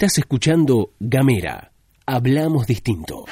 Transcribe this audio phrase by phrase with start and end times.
[0.00, 1.72] Estás escuchando Gamera.
[2.06, 3.24] Hablamos distinto.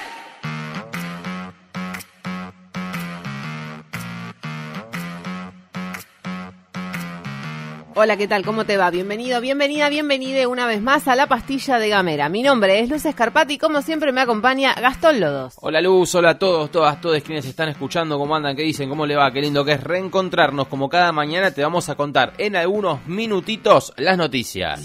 [7.95, 8.45] Hola, ¿qué tal?
[8.45, 8.91] ¿Cómo te va?
[8.91, 12.29] Bienvenido, bienvenida, bienvenida una vez más a la pastilla de Gamera.
[12.29, 15.55] Mi nombre es Luz Escarpati y como siempre me acompaña Gastón Lodos.
[15.61, 19.07] Hola Luz, hola a todos, todas, todos quienes están escuchando, cómo andan, qué dicen, cómo
[19.07, 22.57] le va, qué lindo que es reencontrarnos como cada mañana te vamos a contar en
[22.57, 24.85] algunos minutitos las noticias.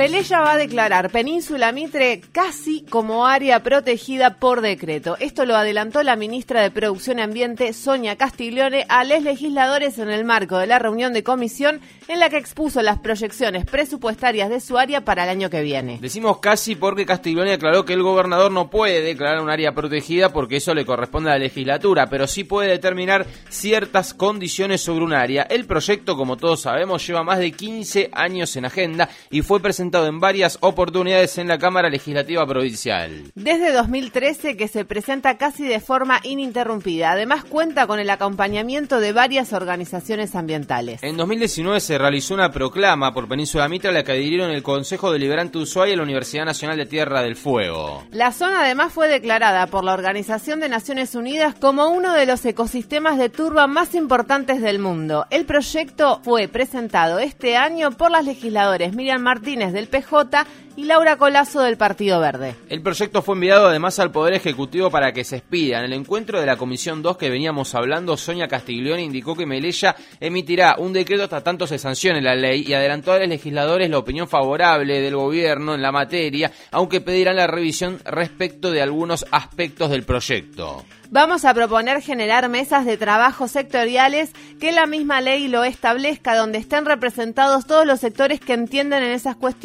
[0.00, 5.18] Melella va a declarar Península Mitre casi como área protegida por decreto.
[5.20, 10.08] Esto lo adelantó la ministra de Producción y Ambiente, Sonia Castiglione, a los legisladores en
[10.08, 14.60] el marco de la reunión de comisión en la que expuso las proyecciones presupuestarias de
[14.60, 15.98] su área para el año que viene.
[16.00, 20.56] Decimos casi porque Castiglione aclaró que el gobernador no puede declarar un área protegida porque
[20.56, 25.42] eso le corresponde a la legislatura, pero sí puede determinar ciertas condiciones sobre un área.
[25.42, 29.89] El proyecto, como todos sabemos, lleva más de 15 años en agenda y fue presentado
[29.92, 33.32] en varias oportunidades en la Cámara Legislativa Provincial.
[33.34, 37.10] Desde 2013 que se presenta casi de forma ininterrumpida.
[37.10, 41.02] Además cuenta con el acompañamiento de varias organizaciones ambientales.
[41.02, 45.12] En 2019 se realizó una proclama por Península Mitra a la que adhirieron el Consejo
[45.12, 48.04] Deliberante Ushuaia y la Universidad Nacional de Tierra del Fuego.
[48.12, 52.44] La zona además fue declarada por la Organización de Naciones Unidas como uno de los
[52.44, 55.26] ecosistemas de turba más importantes del mundo.
[55.30, 60.84] El proyecto fue presentado este año por las legisladoras Miriam Martínez de del PJ y
[60.84, 62.54] Laura Colazo del Partido Verde.
[62.68, 65.78] El proyecto fue enviado además al Poder Ejecutivo para que se expida.
[65.78, 69.96] En el encuentro de la Comisión 2 que veníamos hablando, Sonia Castiglione indicó que Melella
[70.20, 73.98] emitirá un decreto hasta tanto se sancione la ley y adelantó a los legisladores la
[73.98, 79.90] opinión favorable del gobierno en la materia, aunque pedirán la revisión respecto de algunos aspectos
[79.90, 80.84] del proyecto.
[81.12, 86.58] Vamos a proponer generar mesas de trabajo sectoriales que la misma ley lo establezca, donde
[86.58, 89.59] estén representados todos los sectores que entienden en esas cuestiones,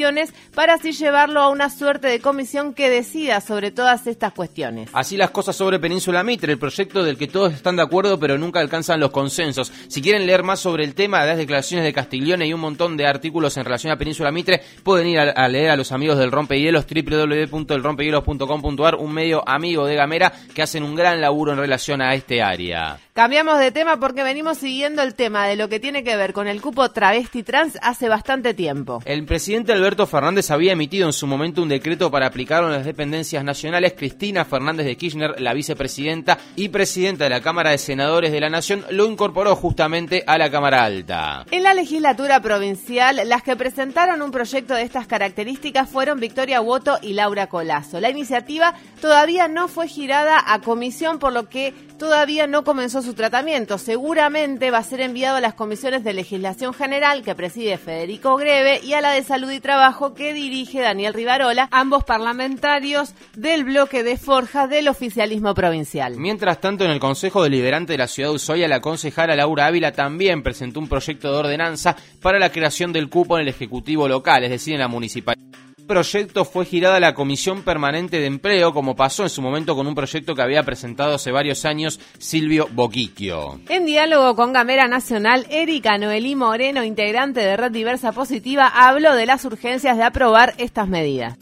[0.53, 4.89] para así llevarlo a una suerte de comisión que decida sobre todas estas cuestiones.
[4.94, 8.38] Así las cosas sobre Península Mitre, el proyecto del que todos están de acuerdo pero
[8.38, 9.72] nunca alcanzan los consensos.
[9.88, 13.07] Si quieren leer más sobre el tema las declaraciones de Castiglione y un montón de
[13.07, 16.85] artículos en relación a Península Mitre, pueden ir a, leer a los amigos del Rompehielos,
[16.85, 22.41] www.elrompehielos.com.ar, un medio amigo de Gamera que hacen un gran laburo en relación a este
[22.41, 23.00] área.
[23.18, 26.50] Cambiamos de tema porque venimos siguiendo el tema de lo que tiene que ver con
[26.50, 29.02] el cupo travesti trans hace bastante tiempo.
[29.06, 32.84] El presidente Alberto Fernández había emitido en su momento un decreto para aplicarlo en las
[32.84, 33.94] dependencias nacionales.
[33.94, 38.50] Cristina Fernández de Kirchner, la vicepresidenta y presidenta de la Cámara de Senadores de la
[38.50, 41.46] Nación, lo incorporó justamente a la Cámara Alta.
[41.52, 46.98] En la legislatura provincial, las que presentaron un proyecto de estas características fueron Victoria Woto
[47.02, 48.02] y Laura Colazo.
[48.02, 53.14] La iniciativa todavía no fue girada a comisión por lo que todavía no comenzó su
[53.14, 53.78] tratamiento.
[53.78, 58.82] Seguramente va a ser enviado a las comisiones de legislación general que preside Federico Greve
[58.84, 64.04] y a la de salud y trabajo que dirige Daniel Rivarola, ambos parlamentarios del bloque
[64.04, 66.18] de Forja del oficialismo provincial.
[66.18, 69.92] Mientras tanto, en el Consejo Deliberante de la Ciudad de Ushuaia, la concejala Laura Ávila
[69.92, 74.44] también presentó un proyecto de ordenanza para la creación del cupo en el Ejecutivo local,
[74.44, 78.96] es decir, en la municipalidad proyecto fue girada a la Comisión Permanente de Empleo, como
[78.96, 83.59] pasó en su momento con un proyecto que había presentado hace varios años Silvio Boquiquio.
[83.69, 89.25] En diálogo con Gamera Nacional, Erika Noelí Moreno, integrante de Red Diversa Positiva, habló de
[89.25, 91.38] las urgencias de aprobar estas medidas.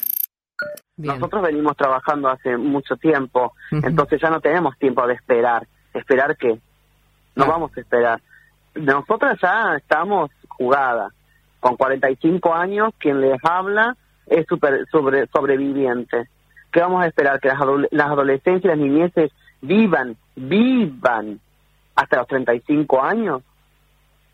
[0.97, 5.67] Nosotros venimos trabajando hace mucho tiempo, entonces ya no tenemos tiempo de esperar.
[5.93, 6.59] ¿Esperar qué?
[7.35, 8.21] No, vamos a esperar.
[8.75, 11.11] Nosotras ya estamos jugadas.
[11.59, 13.95] Con 45 años, quien les habla
[14.27, 16.27] es super, sobre, sobreviviente.
[16.71, 17.39] ¿Qué vamos a esperar?
[17.39, 17.59] ¿Que las,
[17.91, 21.39] las adolescentes y las niñeces vivan, vivan
[21.95, 23.43] hasta los 35 años?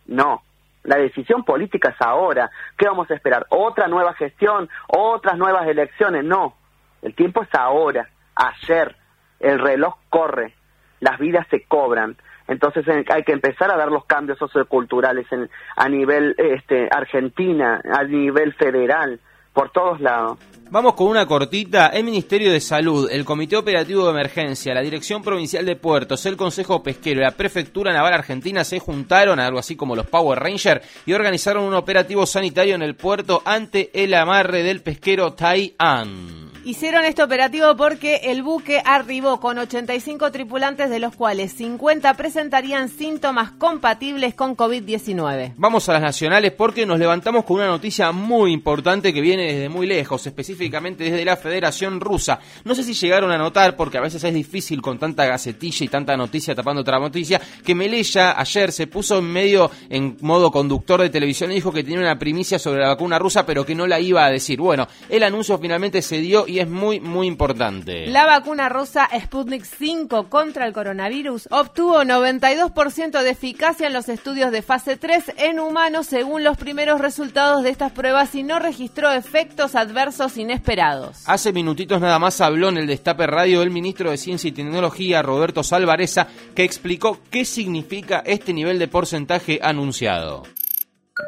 [0.07, 0.41] No.
[0.83, 2.49] La decisión política es ahora.
[2.77, 3.45] ¿Qué vamos a esperar?
[3.49, 4.69] ¿Otra nueva gestión?
[4.87, 6.23] ¿Otras nuevas elecciones?
[6.23, 6.55] No.
[7.01, 8.95] El tiempo es ahora, ayer.
[9.39, 10.53] El reloj corre.
[11.01, 12.15] Las vidas se cobran.
[12.47, 18.03] Entonces hay que empezar a dar los cambios socioculturales en, a nivel este, Argentina, a
[18.03, 19.19] nivel federal
[19.59, 20.37] por todos lados.
[20.71, 21.87] Vamos con una cortita.
[21.87, 26.37] El Ministerio de Salud, el Comité Operativo de Emergencia, la Dirección Provincial de Puertos, el
[26.37, 30.87] Consejo Pesquero y la Prefectura Naval Argentina se juntaron, algo así como los Power Rangers,
[31.05, 36.48] y organizaron un operativo sanitario en el puerto ante el amarre del pesquero Tai An.
[36.65, 42.89] Hicieron este operativo porque el buque arribó con 85 tripulantes, de los cuales 50 presentarían
[42.89, 45.53] síntomas compatibles con COVID-19.
[45.55, 49.69] Vamos a las nacionales porque nos levantamos con una noticia muy importante que viene desde
[49.69, 52.39] muy lejos, específicamente desde la Federación Rusa.
[52.65, 55.87] No sé si llegaron a notar, porque a veces es difícil con tanta gacetilla y
[55.87, 61.01] tanta noticia tapando otra noticia, que Melella ayer se puso en medio en modo conductor
[61.01, 63.87] de televisión y dijo que tenía una primicia sobre la vacuna rusa, pero que no
[63.87, 64.59] la iba a decir.
[64.59, 68.07] Bueno, el anuncio finalmente se dio y es muy, muy importante.
[68.07, 74.51] La vacuna rusa Sputnik 5 contra el coronavirus obtuvo 92% de eficacia en los estudios
[74.51, 79.11] de fase 3 en humanos según los primeros resultados de estas pruebas y no registró
[79.11, 81.23] efectos adversos inesperados.
[81.27, 85.21] Hace minutitos nada más habló en el Destape Radio el ministro de Ciencia y Tecnología,
[85.21, 90.43] Roberto Salvareza, que explicó qué significa este nivel de porcentaje anunciado.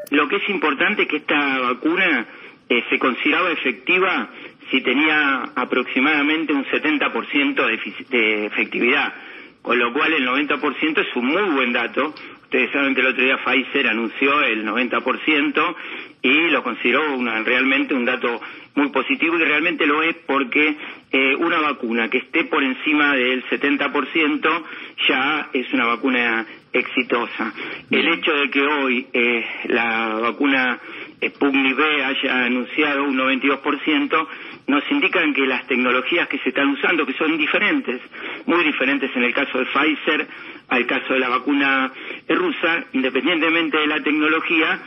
[0.10, 2.28] Lo que es importante es que esta vacuna
[2.70, 4.30] eh, se consideraba efectiva
[4.72, 9.14] si tenía aproximadamente un 70% de, de efectividad,
[9.62, 12.16] con lo cual el 90% es un muy buen dato.
[12.44, 15.76] Ustedes saben que el otro día Pfizer anunció el 90%
[16.22, 18.42] y lo consideró una, realmente un dato
[18.76, 20.76] muy positivo y realmente lo es porque
[21.12, 24.64] eh, una vacuna que esté por encima del 70%
[25.08, 27.54] ya es una vacuna exitosa.
[27.90, 30.80] El hecho de que hoy eh, la vacuna
[31.22, 34.28] Sputnik B haya anunciado un 92%
[34.68, 38.02] nos indican que las tecnologías que se están usando, que son diferentes,
[38.46, 40.28] muy diferentes en el caso de Pfizer,
[40.70, 41.92] al caso de la vacuna
[42.30, 44.80] rusa, independientemente de la tecnología,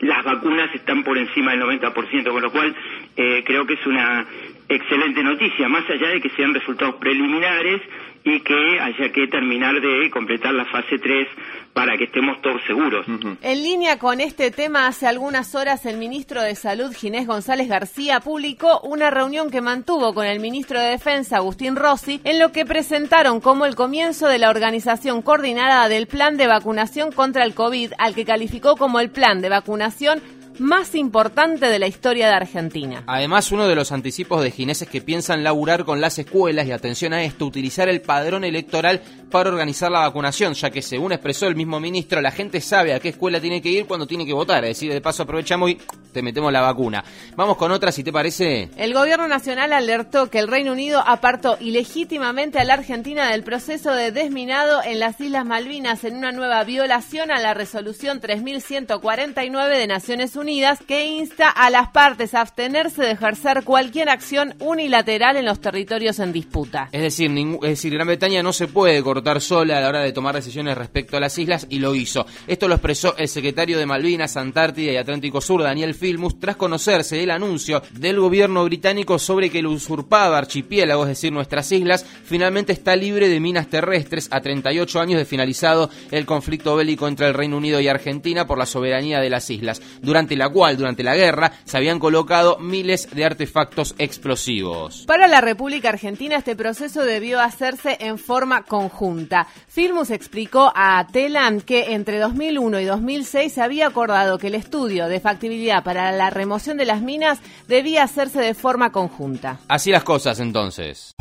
[0.00, 2.74] las vacunas están por encima del 90%, con lo cual
[3.16, 4.26] eh, creo que es una
[4.68, 7.82] excelente noticia, más allá de que sean resultados preliminares
[8.24, 11.28] y que haya que terminar de completar la fase 3
[11.74, 13.04] para que estemos todos seguros.
[13.42, 18.20] En línea con este tema, hace algunas horas el ministro de Salud, Ginés González García,
[18.20, 22.64] publicó una reunión que mantuvo con el ministro de Defensa, Agustín Rossi, en lo que
[22.64, 27.92] presentaron como el comienzo de la organización coordinada del plan de vacunación contra el COVID,
[27.98, 30.22] al que calificó como el plan de vacunación
[30.58, 33.02] más importante de la historia de Argentina.
[33.06, 37.12] Además, uno de los anticipos de gineses que piensan laburar con las escuelas, y atención
[37.12, 41.56] a esto, utilizar el padrón electoral para organizar la vacunación, ya que según expresó el
[41.56, 44.64] mismo ministro, la gente sabe a qué escuela tiene que ir cuando tiene que votar,
[44.64, 45.78] es decir, de paso aprovechamos y
[46.12, 47.04] te metemos la vacuna.
[47.34, 48.70] Vamos con otra, si te parece.
[48.76, 53.92] El gobierno nacional alertó que el Reino Unido apartó ilegítimamente a la Argentina del proceso
[53.92, 59.86] de desminado en las Islas Malvinas en una nueva violación a la resolución 3149 de
[59.88, 65.38] Naciones Unidas Unidas que insta a las partes a abstenerse de ejercer cualquier acción unilateral
[65.38, 66.90] en los territorios en disputa.
[66.92, 67.30] Es decir,
[67.62, 70.76] es decir, Gran Bretaña no se puede cortar sola a la hora de tomar decisiones
[70.76, 72.26] respecto a las islas y lo hizo.
[72.46, 77.22] Esto lo expresó el secretario de Malvinas, Antártida y Atlántico Sur, Daniel Filmus, tras conocerse
[77.22, 82.74] el anuncio del gobierno británico sobre que el usurpado archipiélago, es decir, nuestras islas, finalmente
[82.74, 87.34] está libre de minas terrestres a 38 años de finalizado el conflicto bélico entre el
[87.34, 89.80] Reino Unido y Argentina por la soberanía de las islas.
[90.02, 95.04] Durante la cual durante la guerra se habían colocado miles de artefactos explosivos.
[95.06, 99.46] Para la República Argentina este proceso debió hacerse en forma conjunta.
[99.68, 105.08] Filmus explicó a Telan que entre 2001 y 2006 se había acordado que el estudio
[105.08, 109.58] de factibilidad para la remoción de las minas debía hacerse de forma conjunta.
[109.68, 111.14] Así las cosas entonces.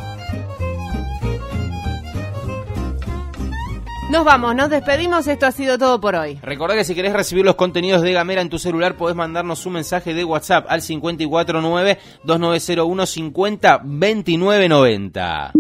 [4.14, 6.38] Nos vamos, nos despedimos, esto ha sido todo por hoy.
[6.44, 9.74] Recordá que si querés recibir los contenidos de Gamera en tu celular podés mandarnos un
[9.74, 15.54] mensaje de WhatsApp al 549-2901 50 2990.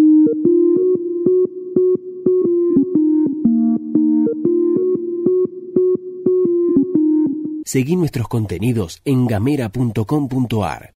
[7.65, 10.91] Seguí nuestros contenidos en gamera.com.ar.